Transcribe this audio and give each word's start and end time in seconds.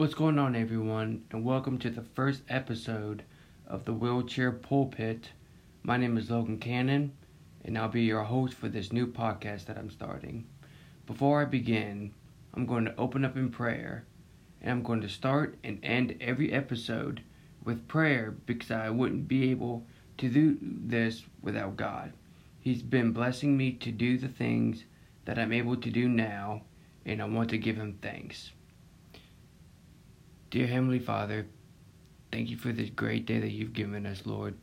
What's 0.00 0.14
going 0.14 0.38
on, 0.38 0.56
everyone, 0.56 1.24
and 1.30 1.44
welcome 1.44 1.76
to 1.80 1.90
the 1.90 2.00
first 2.00 2.40
episode 2.48 3.22
of 3.66 3.84
the 3.84 3.92
Wheelchair 3.92 4.50
Pulpit. 4.50 5.28
My 5.82 5.98
name 5.98 6.16
is 6.16 6.30
Logan 6.30 6.56
Cannon, 6.56 7.12
and 7.66 7.76
I'll 7.76 7.90
be 7.90 8.04
your 8.04 8.22
host 8.22 8.54
for 8.54 8.70
this 8.70 8.94
new 8.94 9.06
podcast 9.06 9.66
that 9.66 9.76
I'm 9.76 9.90
starting. 9.90 10.46
Before 11.04 11.42
I 11.42 11.44
begin, 11.44 12.14
I'm 12.54 12.64
going 12.64 12.86
to 12.86 12.96
open 12.96 13.26
up 13.26 13.36
in 13.36 13.50
prayer, 13.50 14.06
and 14.62 14.70
I'm 14.70 14.82
going 14.82 15.02
to 15.02 15.08
start 15.10 15.58
and 15.62 15.78
end 15.82 16.16
every 16.18 16.50
episode 16.50 17.22
with 17.62 17.86
prayer 17.86 18.34
because 18.46 18.70
I 18.70 18.88
wouldn't 18.88 19.28
be 19.28 19.50
able 19.50 19.84
to 20.16 20.30
do 20.30 20.56
this 20.62 21.24
without 21.42 21.76
God. 21.76 22.14
He's 22.58 22.80
been 22.80 23.12
blessing 23.12 23.54
me 23.54 23.72
to 23.72 23.92
do 23.92 24.16
the 24.16 24.28
things 24.28 24.84
that 25.26 25.38
I'm 25.38 25.52
able 25.52 25.76
to 25.76 25.90
do 25.90 26.08
now, 26.08 26.62
and 27.04 27.20
I 27.20 27.26
want 27.26 27.50
to 27.50 27.58
give 27.58 27.76
Him 27.76 27.98
thanks. 28.00 28.52
Dear 30.50 30.66
Heavenly 30.66 30.98
Father, 30.98 31.46
thank 32.32 32.48
you 32.50 32.56
for 32.56 32.72
this 32.72 32.90
great 32.90 33.24
day 33.24 33.38
that 33.38 33.52
you've 33.52 33.72
given 33.72 34.04
us, 34.04 34.26
Lord. 34.26 34.56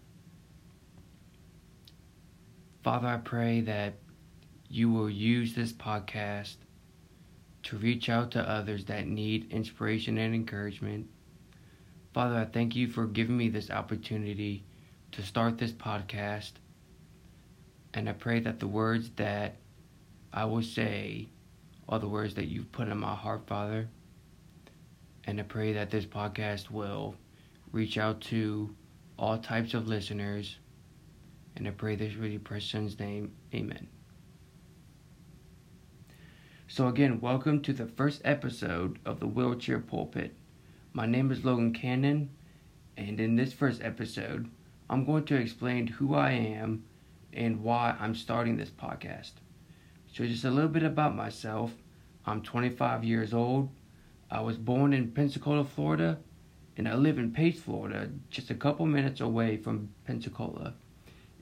Father, 2.83 3.07
I 3.07 3.15
pray 3.15 3.61
that 3.61 3.93
you 4.67 4.91
will 4.91 5.09
use 5.09 5.55
this 5.55 5.71
podcast 5.71 6.57
to 7.63 7.77
reach 7.77 8.09
out 8.09 8.31
to 8.31 8.41
others 8.41 8.83
that 8.85 9.07
need 9.07 9.49
inspiration 9.49 10.17
and 10.17 10.35
encouragement. 10.35 11.07
Father, 12.13 12.35
I 12.35 12.45
thank 12.45 12.75
you 12.75 12.89
for 12.89 13.05
giving 13.05 13.37
me 13.37 13.47
this 13.47 13.71
opportunity 13.71 14.65
to 15.13 15.21
start 15.21 15.57
this 15.57 15.71
podcast. 15.71 16.51
And 17.93 18.09
I 18.09 18.13
pray 18.13 18.41
that 18.41 18.59
the 18.59 18.67
words 18.67 19.11
that 19.15 19.55
I 20.33 20.43
will 20.43 20.63
say 20.63 21.29
are 21.87 21.99
the 21.99 22.09
words 22.09 22.35
that 22.35 22.49
you've 22.49 22.73
put 22.73 22.89
in 22.89 22.97
my 22.97 23.15
heart, 23.15 23.47
Father. 23.47 23.87
And 25.27 25.41
I 25.41 25.43
pray 25.43 25.73
that 25.73 25.89
this 25.89 26.05
podcast 26.05 26.71
will 26.71 27.13
reach 27.73 27.97
out 27.97 28.21
to 28.21 28.73
all 29.19 29.37
types 29.37 29.73
of 29.73 29.85
listeners. 29.85 30.55
And 31.57 31.67
I 31.67 31.71
pray 31.71 31.97
this 31.97 32.15
really 32.15 32.37
precious 32.37 32.97
name. 32.97 33.33
Amen. 33.53 33.89
So, 36.69 36.87
again, 36.87 37.19
welcome 37.19 37.61
to 37.63 37.73
the 37.73 37.87
first 37.87 38.21
episode 38.23 38.99
of 39.05 39.19
the 39.19 39.27
Wheelchair 39.27 39.79
Pulpit. 39.79 40.33
My 40.93 41.05
name 41.05 41.29
is 41.29 41.43
Logan 41.43 41.73
Cannon, 41.73 42.29
and 42.95 43.19
in 43.19 43.35
this 43.35 43.51
first 43.51 43.81
episode, 43.83 44.49
I'm 44.89 45.03
going 45.03 45.25
to 45.25 45.35
explain 45.35 45.87
who 45.87 46.15
I 46.15 46.31
am 46.31 46.85
and 47.33 47.61
why 47.63 47.97
I'm 47.99 48.15
starting 48.15 48.55
this 48.55 48.71
podcast. 48.71 49.31
So, 50.13 50.25
just 50.25 50.45
a 50.45 50.51
little 50.51 50.69
bit 50.69 50.83
about 50.83 51.17
myself. 51.17 51.73
I'm 52.25 52.41
25 52.41 53.03
years 53.03 53.33
old. 53.33 53.69
I 54.29 54.41
was 54.41 54.57
born 54.57 54.93
in 54.93 55.11
Pensacola, 55.11 55.63
Florida, 55.63 56.19
and 56.75 56.87
I 56.87 56.95
live 56.95 57.17
in 57.17 57.31
Pace, 57.31 57.61
Florida, 57.61 58.09
just 58.29 58.49
a 58.49 58.55
couple 58.55 58.85
minutes 58.85 59.21
away 59.21 59.55
from 59.55 59.89
Pensacola. 60.05 60.73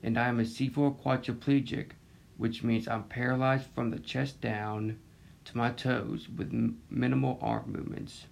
And 0.04 0.16
I 0.16 0.28
am 0.28 0.38
a 0.38 0.44
C4 0.44 1.02
quadriplegic, 1.02 1.90
which 2.36 2.62
means 2.62 2.86
I'm 2.86 3.02
paralyzed 3.04 3.66
from 3.74 3.90
the 3.90 3.98
chest 3.98 4.40
down 4.40 4.98
to 5.46 5.56
my 5.56 5.70
toes 5.70 6.28
with 6.28 6.52
m- 6.52 6.80
minimal 6.88 7.38
arm 7.42 7.72
movements. 7.72 8.26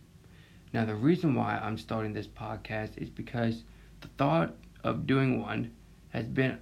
Now, 0.72 0.84
the 0.84 0.94
reason 0.94 1.34
why 1.34 1.58
I'm 1.58 1.76
starting 1.76 2.12
this 2.12 2.28
podcast 2.28 2.96
is 2.96 3.10
because 3.10 3.64
the 4.02 4.08
thought 4.16 4.54
of 4.84 5.06
doing 5.06 5.40
one 5.40 5.72
has 6.10 6.26
been 6.26 6.58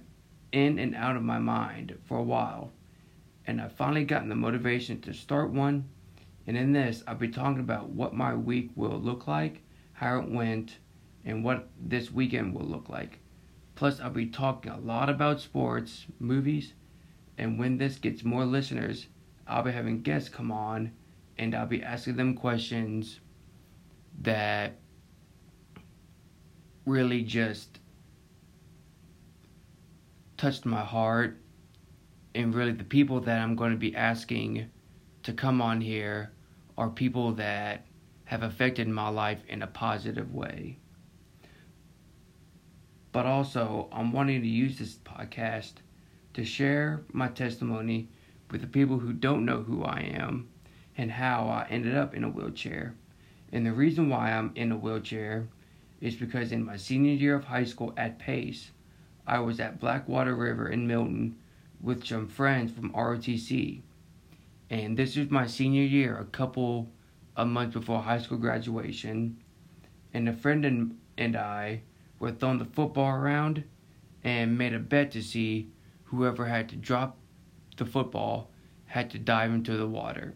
in 0.51 0.79
and 0.79 0.95
out 0.95 1.15
of 1.15 1.23
my 1.23 1.37
mind 1.37 1.97
for 2.05 2.17
a 2.17 2.23
while, 2.23 2.71
and 3.45 3.61
I've 3.61 3.73
finally 3.73 4.03
gotten 4.03 4.29
the 4.29 4.35
motivation 4.35 4.99
to 5.01 5.13
start 5.13 5.51
one 5.51 5.89
and 6.45 6.57
in 6.57 6.73
this, 6.73 7.03
I'll 7.07 7.15
be 7.15 7.29
talking 7.29 7.59
about 7.59 7.89
what 7.89 8.13
my 8.13 8.35
week 8.35 8.71
will 8.75 8.99
look 8.99 9.27
like, 9.27 9.61
how 9.93 10.19
it 10.19 10.29
went, 10.29 10.77
and 11.25 11.43
what 11.43 11.69
this 11.79 12.11
weekend 12.11 12.53
will 12.53 12.65
look 12.65 12.89
like. 12.89 13.19
Plus, 13.75 13.99
I'll 13.99 14.09
be 14.09 14.27
talking 14.27 14.71
a 14.71 14.79
lot 14.79 15.09
about 15.09 15.39
sports, 15.39 16.05
movies, 16.19 16.73
and 17.37 17.57
when 17.57 17.77
this 17.77 17.97
gets 17.97 18.23
more 18.23 18.45
listeners, 18.45 19.07
I'll 19.47 19.63
be 19.63 19.71
having 19.71 20.01
guests 20.01 20.29
come 20.29 20.51
on 20.51 20.91
and 21.37 21.55
I'll 21.55 21.65
be 21.65 21.81
asking 21.81 22.17
them 22.17 22.35
questions 22.35 23.19
that 24.21 24.79
really 26.85 27.23
just 27.23 27.79
touched 30.37 30.65
my 30.65 30.81
heart 30.81 31.37
and 32.35 32.53
really 32.53 32.71
the 32.71 32.83
people 32.83 33.19
that 33.21 33.39
I'm 33.39 33.55
going 33.55 33.71
to 33.71 33.77
be 33.77 33.95
asking 33.95 34.69
to 35.23 35.33
come 35.33 35.61
on 35.61 35.81
here 35.81 36.31
are 36.77 36.89
people 36.89 37.31
that 37.33 37.85
have 38.25 38.43
affected 38.43 38.87
my 38.87 39.09
life 39.09 39.41
in 39.47 39.61
a 39.61 39.67
positive 39.67 40.33
way. 40.33 40.77
But 43.11 43.25
also, 43.25 43.87
I'm 43.91 44.11
wanting 44.11 44.41
to 44.41 44.47
use 44.47 44.77
this 44.77 44.95
podcast 44.95 45.73
to 46.33 46.43
share 46.43 47.01
my 47.11 47.27
testimony 47.27 48.09
with 48.51 48.61
the 48.61 48.67
people 48.67 48.99
who 48.99 49.13
don't 49.13 49.45
know 49.45 49.61
who 49.61 49.83
I 49.83 49.99
am 49.99 50.49
and 50.97 51.11
how 51.11 51.47
I 51.47 51.67
ended 51.69 51.95
up 51.95 52.15
in 52.15 52.23
a 52.23 52.29
wheelchair. 52.29 52.95
And 53.51 53.65
the 53.65 53.71
reason 53.71 54.09
why 54.09 54.31
I'm 54.31 54.51
in 54.55 54.71
a 54.71 54.77
wheelchair 54.77 55.47
is 56.01 56.15
because 56.15 56.51
in 56.51 56.65
my 56.65 56.75
senior 56.75 57.13
year 57.13 57.35
of 57.35 57.45
high 57.45 57.63
school 57.65 57.93
at 57.95 58.19
Pace, 58.19 58.71
I 59.25 59.39
was 59.39 59.59
at 59.59 59.79
Blackwater 59.79 60.35
River 60.35 60.67
in 60.67 60.87
Milton 60.87 61.37
with 61.79 62.05
some 62.05 62.27
friends 62.27 62.71
from 62.71 62.91
ROTC 62.91 63.81
and 64.73 64.97
this 64.97 65.15
was 65.15 65.29
my 65.29 65.45
senior 65.45 65.83
year, 65.83 66.17
a 66.17 66.25
couple 66.25 66.89
of 67.35 67.47
months 67.47 67.75
before 67.75 68.01
high 68.01 68.17
school 68.17 68.39
graduation. 68.39 69.37
And 70.15 70.27
a 70.27 70.33
friend 70.33 70.65
and, 70.65 70.97
and 71.15 71.35
I 71.35 71.83
were 72.17 72.31
throwing 72.31 72.57
the 72.57 72.65
football 72.65 73.11
around 73.11 73.65
and 74.23 74.57
made 74.57 74.73
a 74.73 74.79
bet 74.79 75.11
to 75.11 75.21
see 75.21 75.69
whoever 76.05 76.47
had 76.47 76.69
to 76.69 76.75
drop 76.75 77.19
the 77.77 77.85
football 77.85 78.49
had 78.85 79.11
to 79.11 79.19
dive 79.19 79.51
into 79.51 79.77
the 79.77 79.85
water. 79.85 80.33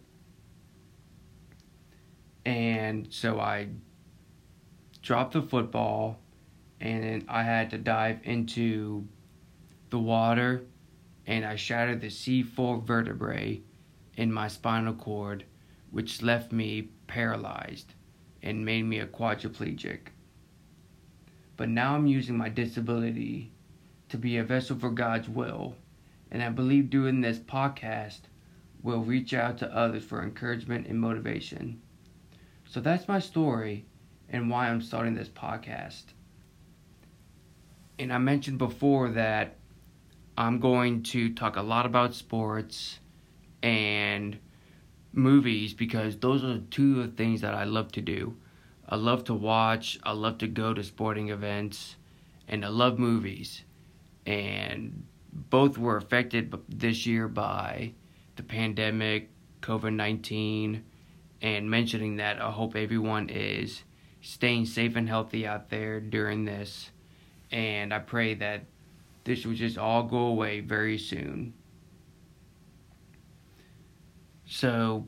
And 2.45 3.07
so 3.09 3.39
I 3.39 3.69
dropped 5.01 5.33
the 5.33 5.41
football 5.41 6.19
and 6.79 7.25
I 7.27 7.41
had 7.41 7.71
to 7.71 7.79
dive 7.79 8.19
into 8.23 9.07
the 9.89 9.97
water 9.97 10.63
and 11.25 11.43
I 11.43 11.55
shattered 11.55 12.01
the 12.01 12.07
C4 12.07 12.83
vertebrae 12.85 13.63
in 14.17 14.33
my 14.33 14.47
spinal 14.47 14.95
cord, 14.95 15.45
which 15.91 16.21
left 16.21 16.51
me 16.51 16.89
paralyzed 17.05 17.93
and 18.43 18.65
made 18.65 18.83
me 18.83 18.99
a 18.99 19.07
quadriplegic. 19.07 19.99
But 21.55 21.69
now 21.69 21.95
I'm 21.95 22.07
using 22.07 22.37
my 22.37 22.49
disability 22.49 23.51
to 24.09 24.17
be 24.17 24.37
a 24.37 24.43
vessel 24.43 24.77
for 24.77 24.89
God's 24.89 25.29
will, 25.29 25.75
and 26.31 26.43
I 26.43 26.49
believe 26.49 26.89
doing 26.89 27.21
this 27.21 27.37
podcast 27.37 28.21
will 28.83 29.01
reach 29.01 29.33
out 29.33 29.57
to 29.59 29.75
others 29.75 30.03
for 30.03 30.21
encouragement 30.21 30.87
and 30.87 30.99
motivation. 30.99 31.81
So 32.65 32.79
that's 32.79 33.07
my 33.07 33.19
story 33.19 33.85
and 34.29 34.49
why 34.49 34.67
I'm 34.67 34.81
starting 34.81 35.15
this 35.15 35.29
podcast. 35.29 36.03
And 37.99 38.11
I 38.11 38.17
mentioned 38.17 38.57
before 38.57 39.09
that 39.09 39.55
I'm 40.37 40.59
going 40.59 41.03
to 41.03 41.33
talk 41.33 41.55
a 41.55 41.61
lot 41.61 41.85
about 41.85 42.13
sports 42.13 42.99
and 43.61 44.37
movies 45.13 45.73
because 45.73 46.17
those 46.17 46.43
are 46.43 46.59
two 46.69 47.01
of 47.01 47.11
the 47.11 47.17
things 47.17 47.41
that 47.41 47.53
I 47.53 47.63
love 47.63 47.91
to 47.93 48.01
do. 48.01 48.35
I 48.89 48.95
love 48.95 49.25
to 49.25 49.33
watch, 49.33 49.99
I 50.03 50.13
love 50.13 50.37
to 50.39 50.47
go 50.47 50.73
to 50.73 50.83
sporting 50.83 51.29
events, 51.29 51.97
and 52.47 52.63
I 52.63 52.69
love 52.69 52.99
movies. 52.99 53.63
And 54.25 55.05
both 55.33 55.77
were 55.77 55.97
affected 55.97 56.55
this 56.69 57.05
year 57.05 57.27
by 57.27 57.93
the 58.37 58.43
pandemic, 58.43 59.29
COVID 59.61 59.93
19, 59.93 60.83
and 61.41 61.69
mentioning 61.69 62.17
that 62.17 62.41
I 62.41 62.51
hope 62.51 62.75
everyone 62.75 63.29
is 63.29 63.83
staying 64.21 64.65
safe 64.65 64.95
and 64.95 65.07
healthy 65.07 65.45
out 65.45 65.69
there 65.69 65.99
during 65.99 66.45
this. 66.45 66.91
And 67.51 67.93
I 67.93 67.99
pray 67.99 68.33
that 68.35 68.65
this 69.23 69.45
will 69.45 69.53
just 69.53 69.77
all 69.77 70.03
go 70.03 70.19
away 70.19 70.61
very 70.61 70.97
soon. 70.97 71.53
So, 74.49 75.05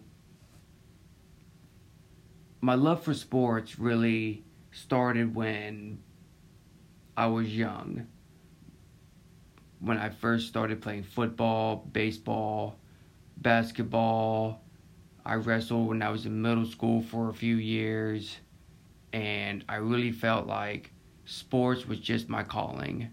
my 2.60 2.76
love 2.76 3.04
for 3.04 3.14
sports 3.14 3.80
really 3.80 4.44
started 4.72 5.34
when 5.34 6.00
I 7.16 7.28
was 7.28 7.48
young. 7.56 8.08
When 9.80 9.98
I 9.98 10.10
first 10.10 10.50
started 10.50 10.82
playing 10.82 11.04
football, 11.04 11.88
baseball, 11.94 12.80
basketball, 13.38 14.62
I 15.26 15.36
wrestled 15.36 15.88
when 15.88 16.02
I 16.02 16.10
was 16.10 16.26
in 16.26 16.42
middle 16.42 16.66
school 16.66 17.02
for 17.02 17.30
a 17.30 17.34
few 17.34 17.56
years, 17.56 18.40
and 19.14 19.64
I 19.70 19.78
really 19.78 20.12
felt 20.12 20.48
like 20.48 20.92
sports 21.24 21.88
was 21.88 22.00
just 22.00 22.28
my 22.28 22.44
calling. 22.44 23.10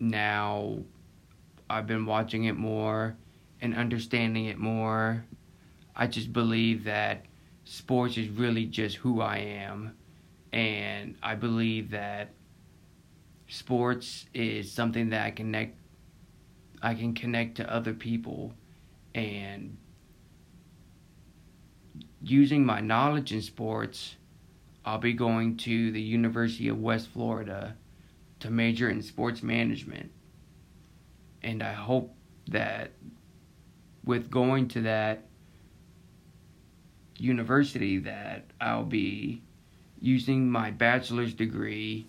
Now, 0.00 0.80
I've 1.68 1.86
been 1.86 2.06
watching 2.06 2.44
it 2.44 2.56
more 2.56 3.16
and 3.60 3.74
understanding 3.76 4.46
it 4.46 4.58
more. 4.58 5.24
I 5.94 6.06
just 6.06 6.32
believe 6.32 6.84
that 6.84 7.26
sports 7.64 8.16
is 8.16 8.28
really 8.28 8.66
just 8.66 8.96
who 8.96 9.20
I 9.20 9.38
am. 9.38 9.96
And 10.52 11.16
I 11.22 11.34
believe 11.34 11.90
that 11.90 12.30
sports 13.48 14.26
is 14.34 14.70
something 14.70 15.10
that 15.10 15.26
I 15.26 15.30
connect 15.30 15.76
I 16.82 16.94
can 16.94 17.12
connect 17.12 17.56
to 17.56 17.70
other 17.70 17.92
people 17.92 18.54
and 19.14 19.76
using 22.22 22.64
my 22.64 22.80
knowledge 22.80 23.32
in 23.32 23.42
sports 23.42 24.16
I'll 24.84 24.98
be 24.98 25.12
going 25.12 25.56
to 25.58 25.92
the 25.92 26.00
University 26.00 26.68
of 26.68 26.80
West 26.80 27.08
Florida 27.08 27.76
to 28.40 28.50
major 28.50 28.88
in 28.88 29.02
sports 29.02 29.42
management. 29.42 30.10
And 31.42 31.62
I 31.62 31.72
hope 31.72 32.14
that 32.48 32.92
with 34.04 34.30
going 34.30 34.68
to 34.68 34.82
that 34.82 35.26
university 37.16 37.98
that 37.98 38.44
I'll 38.60 38.84
be 38.84 39.42
using 40.00 40.50
my 40.50 40.70
bachelor's 40.70 41.34
degree. 41.34 42.06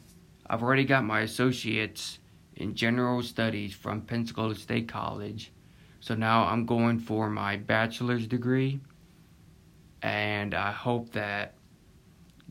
I've 0.50 0.64
already 0.64 0.86
got 0.86 1.04
my 1.04 1.22
associates 1.22 2.20
in 2.56 2.76
general 2.76 3.22
studies 3.22 3.74
from 3.74 4.02
Pensacola 4.02 4.56
State 4.56 4.88
College. 4.88 5.52
So 6.00 6.16
now 6.16 6.46
I'm 6.46 6.66
going 6.66 7.00
for 7.00 7.30
my 7.30 7.58
bachelor's 7.58 8.26
degree 8.26 8.80
and 10.02 10.54
I 10.54 10.72
hope 10.72 11.12
that 11.12 11.56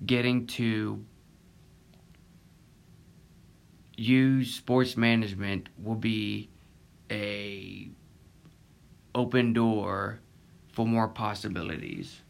getting 0.07 0.47
to 0.49 1.05
use 3.97 4.55
sports 4.55 4.97
management 4.97 5.69
will 5.77 5.97
be 5.97 6.49
a 7.11 7.91
open 9.15 9.53
door 9.53 10.21
for 10.73 10.87
more 10.87 11.09
possibilities. 11.09 12.23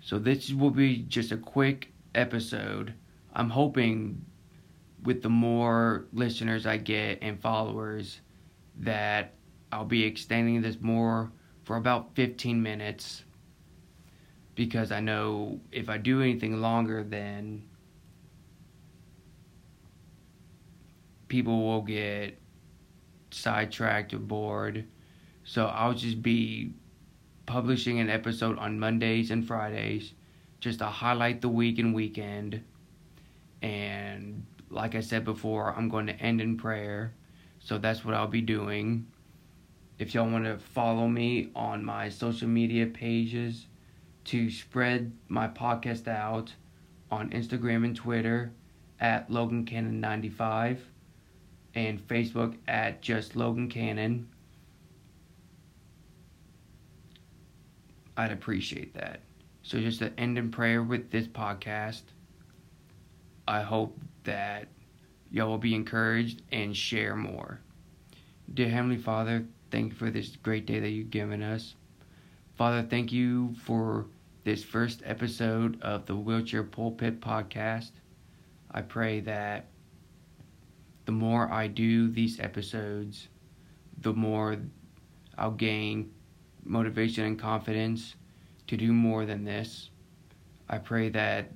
So 0.00 0.18
this 0.18 0.52
will 0.52 0.70
be 0.70 0.98
just 1.02 1.30
a 1.30 1.36
quick 1.36 1.92
episode. 2.14 2.94
I'm 3.34 3.50
hoping 3.50 4.24
with 5.04 5.22
the 5.22 5.28
more 5.28 6.06
listeners 6.12 6.66
I 6.66 6.78
get 6.78 7.18
and 7.22 7.40
followers 7.40 8.20
that 8.78 9.34
I'll 9.72 9.84
be 9.84 10.04
extending 10.04 10.62
this 10.62 10.80
more 10.80 11.30
for 11.64 11.76
about 11.76 12.14
15 12.16 12.62
minutes 12.62 13.24
because 14.54 14.90
I 14.90 15.00
know 15.00 15.60
if 15.70 15.88
I 15.88 15.96
do 15.96 16.20
anything 16.20 16.60
longer, 16.60 17.04
then 17.04 17.62
people 21.28 21.62
will 21.64 21.82
get 21.82 22.38
sidetracked 23.30 24.14
or 24.14 24.18
bored. 24.18 24.86
So 25.44 25.66
I'll 25.66 25.94
just 25.94 26.22
be 26.22 26.72
publishing 27.46 27.98
an 28.00 28.10
episode 28.10 28.58
on 28.58 28.78
Mondays 28.78 29.30
and 29.30 29.46
Fridays 29.46 30.12
just 30.60 30.78
to 30.78 30.86
highlight 30.86 31.40
the 31.40 31.48
week 31.48 31.78
and 31.78 31.94
weekend. 31.94 32.62
And 33.62 34.44
like 34.68 34.94
I 34.94 35.00
said 35.00 35.24
before, 35.24 35.74
I'm 35.76 35.88
going 35.88 36.06
to 36.06 36.14
end 36.14 36.40
in 36.40 36.56
prayer. 36.56 37.14
So 37.58 37.78
that's 37.78 38.04
what 38.04 38.14
I'll 38.14 38.26
be 38.26 38.40
doing. 38.40 39.06
If 39.98 40.14
y'all 40.14 40.30
want 40.30 40.44
to 40.44 40.58
follow 40.58 41.08
me 41.08 41.50
on 41.54 41.84
my 41.84 42.08
social 42.08 42.48
media 42.48 42.86
pages, 42.86 43.66
to 44.24 44.50
spread 44.50 45.12
my 45.28 45.48
podcast 45.48 46.06
out 46.06 46.54
on 47.10 47.30
Instagram 47.30 47.84
and 47.84 47.96
Twitter 47.96 48.52
at 49.00 49.30
Logan 49.30 49.64
Cannon 49.64 50.00
95 50.00 50.86
and 51.74 52.06
Facebook 52.06 52.56
at 52.68 53.02
just 53.02 53.36
Logan 53.36 53.68
Cannon. 53.68 54.28
I'd 58.16 58.32
appreciate 58.32 58.94
that. 58.94 59.20
So 59.62 59.78
just 59.80 60.00
to 60.00 60.12
end 60.18 60.36
in 60.38 60.50
prayer 60.50 60.82
with 60.82 61.10
this 61.10 61.26
podcast. 61.26 62.02
I 63.46 63.62
hope 63.62 63.98
that 64.24 64.68
y'all 65.30 65.48
will 65.48 65.58
be 65.58 65.74
encouraged 65.74 66.42
and 66.52 66.76
share 66.76 67.16
more. 67.16 67.60
Dear 68.52 68.68
Heavenly 68.68 68.96
Father, 68.96 69.44
thank 69.70 69.92
you 69.92 69.98
for 69.98 70.10
this 70.10 70.36
great 70.36 70.66
day 70.66 70.80
that 70.80 70.90
you've 70.90 71.10
given 71.10 71.42
us. 71.42 71.74
Father, 72.56 72.82
thank 72.88 73.10
you 73.10 73.54
for 73.64 74.06
this 74.44 74.62
first 74.62 75.02
episode 75.04 75.80
of 75.82 76.06
the 76.06 76.14
Wheelchair 76.14 76.62
Pulpit 76.62 77.20
podcast. 77.20 77.90
I 78.70 78.82
pray 78.82 79.20
that 79.20 79.66
the 81.04 81.12
more 81.12 81.50
I 81.50 81.66
do 81.66 82.08
these 82.08 82.40
episodes, 82.40 83.28
the 83.98 84.12
more 84.12 84.56
I'll 85.36 85.50
gain 85.50 86.12
motivation 86.64 87.24
and 87.24 87.38
confidence 87.38 88.16
to 88.66 88.76
do 88.76 88.92
more 88.92 89.24
than 89.24 89.44
this. 89.44 89.90
I 90.68 90.78
pray 90.78 91.08
that 91.10 91.50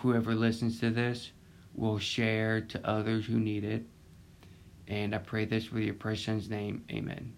whoever 0.00 0.34
listens 0.34 0.80
to 0.80 0.90
this 0.90 1.32
will 1.74 1.98
share 1.98 2.60
to 2.60 2.86
others 2.88 3.26
who 3.26 3.38
need 3.38 3.64
it. 3.64 3.84
And 4.86 5.14
I 5.14 5.18
pray 5.18 5.44
this 5.44 5.70
with 5.72 5.82
your 5.82 5.94
precious 5.94 6.48
name. 6.48 6.84
Amen. 6.90 7.34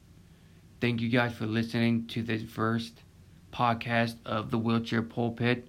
Thank 0.81 1.01
you 1.01 1.09
guys 1.09 1.33
for 1.33 1.47
listening 1.47 2.07
to 2.09 2.23
this 2.23 2.43
first 2.43 3.03
podcast 3.53 4.17
of 4.27 4.51
the 4.51 4.59
Wheelchair 4.59 5.03
Pulpit, 5.03 5.69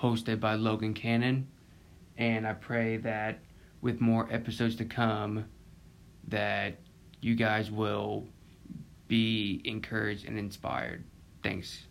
hosted 0.00 0.40
by 0.40 0.54
Logan 0.54 0.94
Cannon. 0.94 1.46
And 2.16 2.46
I 2.46 2.54
pray 2.54 2.96
that 2.98 3.40
with 3.80 4.00
more 4.00 4.28
episodes 4.30 4.76
to 4.76 4.84
come, 4.84 5.44
that 6.28 6.78
you 7.20 7.34
guys 7.34 7.70
will 7.70 8.26
be 9.08 9.62
encouraged 9.64 10.26
and 10.26 10.38
inspired. 10.38 11.04
Thanks. 11.42 11.87